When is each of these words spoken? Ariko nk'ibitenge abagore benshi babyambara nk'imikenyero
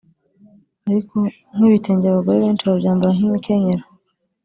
Ariko 0.89 1.15
nk'ibitenge 1.55 2.05
abagore 2.09 2.37
benshi 2.43 2.67
babyambara 2.69 3.11
nk'imikenyero 3.15 3.83